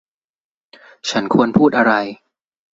[1.09, 1.93] ฉันควรพูดอะไร